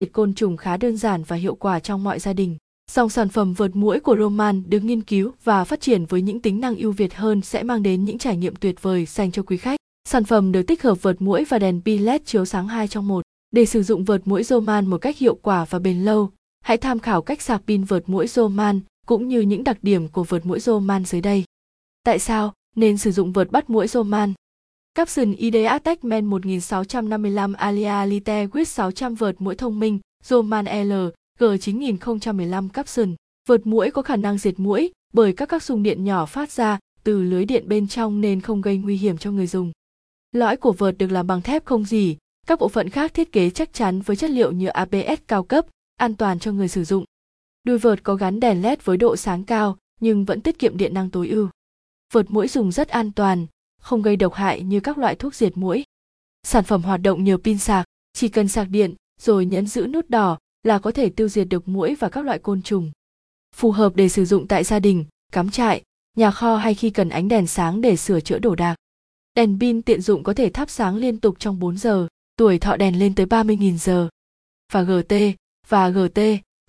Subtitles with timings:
[0.00, 2.56] diệt côn trùng khá đơn giản và hiệu quả trong mọi gia đình.
[2.90, 6.40] Dòng sản phẩm vượt mũi của Roman được nghiên cứu và phát triển với những
[6.40, 9.42] tính năng ưu việt hơn sẽ mang đến những trải nghiệm tuyệt vời dành cho
[9.42, 9.76] quý khách.
[10.08, 13.08] Sản phẩm được tích hợp vượt mũi và đèn pin LED chiếu sáng 2 trong
[13.08, 13.22] 1.
[13.50, 16.98] Để sử dụng vượt mũi Roman một cách hiệu quả và bền lâu, hãy tham
[16.98, 20.60] khảo cách sạc pin vượt mũi Roman cũng như những đặc điểm của vượt mũi
[20.60, 21.44] Roman dưới đây.
[22.04, 24.32] Tại sao nên sử dụng vượt bắt mũi Roman?
[24.96, 30.92] Capson ID Attack Men 1655 Alia Lite with 600 vợt muỗi thông minh Roman L
[31.38, 33.14] G9015 Capson.
[33.48, 36.78] Vợt muỗi có khả năng diệt muỗi bởi các các xung điện nhỏ phát ra
[37.04, 39.72] từ lưới điện bên trong nên không gây nguy hiểm cho người dùng.
[40.32, 42.16] Lõi của vợt được làm bằng thép không dỉ,
[42.46, 45.66] các bộ phận khác thiết kế chắc chắn với chất liệu như ABS cao cấp,
[45.96, 47.04] an toàn cho người sử dụng.
[47.64, 50.94] Đuôi vợt có gắn đèn LED với độ sáng cao nhưng vẫn tiết kiệm điện
[50.94, 51.48] năng tối ưu.
[52.12, 53.46] Vợt muỗi dùng rất an toàn,
[53.86, 55.84] không gây độc hại như các loại thuốc diệt muỗi.
[56.42, 60.10] Sản phẩm hoạt động nhờ pin sạc, chỉ cần sạc điện rồi nhấn giữ nút
[60.10, 62.90] đỏ là có thể tiêu diệt được muỗi và các loại côn trùng.
[63.54, 65.82] Phù hợp để sử dụng tại gia đình, cắm trại,
[66.16, 68.76] nhà kho hay khi cần ánh đèn sáng để sửa chữa đồ đạc.
[69.34, 72.76] Đèn pin tiện dụng có thể thắp sáng liên tục trong 4 giờ, tuổi thọ
[72.76, 74.08] đèn lên tới 30.000 giờ.
[74.72, 75.14] Và GT,
[75.68, 76.20] và GT,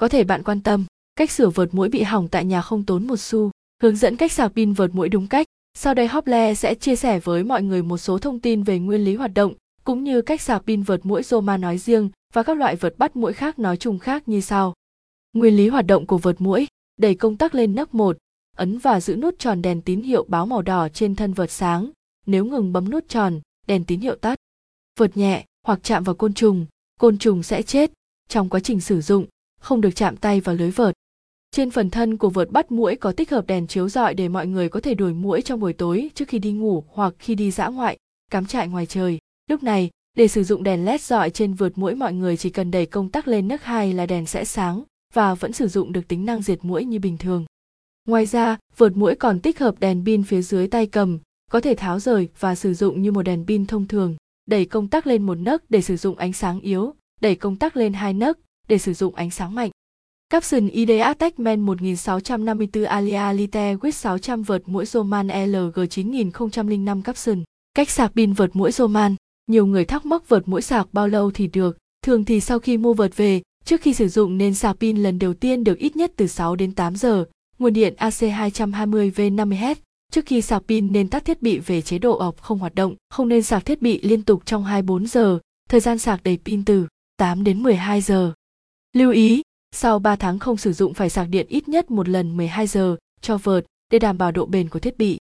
[0.00, 0.84] có thể bạn quan tâm,
[1.16, 3.50] cách sửa vợt muỗi bị hỏng tại nhà không tốn một xu,
[3.82, 5.46] hướng dẫn cách sạc pin vợt muỗi đúng cách.
[5.78, 9.04] Sau đây Hople sẽ chia sẻ với mọi người một số thông tin về nguyên
[9.04, 12.56] lý hoạt động, cũng như cách sạc pin vượt mũi Roma nói riêng và các
[12.56, 14.74] loại vượt bắt mũi khác nói chung khác như sau.
[15.32, 16.66] Nguyên lý hoạt động của vượt mũi:
[16.96, 18.16] đẩy công tắc lên nấc 1,
[18.56, 21.90] ấn và giữ nút tròn đèn tín hiệu báo màu đỏ trên thân vượt sáng,
[22.26, 24.38] nếu ngừng bấm nút tròn, đèn tín hiệu tắt.
[24.98, 26.66] Vượt nhẹ hoặc chạm vào côn trùng,
[27.00, 27.90] côn trùng sẽ chết
[28.28, 29.26] trong quá trình sử dụng,
[29.60, 30.95] không được chạm tay vào lưới vợt.
[31.56, 34.46] Trên phần thân của vợt bắt muỗi có tích hợp đèn chiếu rọi để mọi
[34.46, 37.50] người có thể đuổi muỗi trong buổi tối trước khi đi ngủ hoặc khi đi
[37.50, 37.98] dã ngoại,
[38.30, 39.18] cắm trại ngoài trời.
[39.50, 42.70] Lúc này, để sử dụng đèn led dọi trên vượt mũi mọi người chỉ cần
[42.70, 44.82] đẩy công tắc lên nấc 2 là đèn sẽ sáng
[45.14, 47.44] và vẫn sử dụng được tính năng diệt mũi như bình thường.
[48.08, 51.18] Ngoài ra, vượt mũi còn tích hợp đèn pin phía dưới tay cầm,
[51.50, 54.16] có thể tháo rời và sử dụng như một đèn pin thông thường.
[54.46, 57.76] Đẩy công tắc lên một nấc để sử dụng ánh sáng yếu, đẩy công tắc
[57.76, 58.38] lên hai nấc
[58.68, 59.70] để sử dụng ánh sáng mạnh.
[60.30, 67.42] Capson ID Attack Men 1654 Alia Lite with 600 vợt mũi Roman LG 9005 Capson.
[67.74, 69.14] Cách sạc pin vợt mũi Roman.
[69.46, 71.78] Nhiều người thắc mắc vợt mũi sạc bao lâu thì được.
[72.02, 75.18] Thường thì sau khi mua vợt về, trước khi sử dụng nên sạc pin lần
[75.18, 77.24] đầu tiên được ít nhất từ 6 đến 8 giờ.
[77.58, 79.74] Nguồn điện AC 220V 50Hz.
[80.12, 82.94] Trước khi sạc pin nên tắt thiết bị về chế độ off không hoạt động,
[83.10, 85.38] không nên sạc thiết bị liên tục trong 24 giờ.
[85.68, 88.32] Thời gian sạc đầy pin từ 8 đến 12 giờ.
[88.92, 89.42] Lưu ý,
[89.76, 92.96] sau 3 tháng không sử dụng phải sạc điện ít nhất một lần 12 giờ
[93.20, 95.18] cho vợt để đảm bảo độ bền của thiết bị.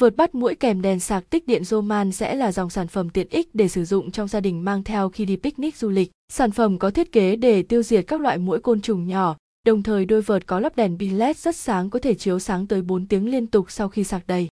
[0.00, 3.26] Vợt bắt mũi kèm đèn sạc tích điện Roman sẽ là dòng sản phẩm tiện
[3.30, 6.10] ích để sử dụng trong gia đình mang theo khi đi picnic du lịch.
[6.32, 9.36] Sản phẩm có thiết kế để tiêu diệt các loại mũi côn trùng nhỏ,
[9.66, 12.66] đồng thời đôi vợt có lắp đèn pin LED rất sáng có thể chiếu sáng
[12.66, 14.48] tới 4 tiếng liên tục sau khi sạc đầy.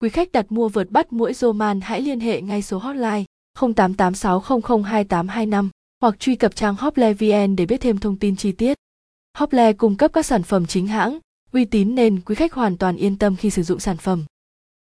[0.00, 3.24] Quý khách đặt mua vợt bắt mũi Roman hãy liên hệ ngay số hotline
[3.58, 5.68] 0886002825
[6.00, 8.78] hoặc truy cập trang Hople VN để biết thêm thông tin chi tiết.
[9.38, 11.18] Hople cung cấp các sản phẩm chính hãng,
[11.52, 14.24] uy tín nên quý khách hoàn toàn yên tâm khi sử dụng sản phẩm.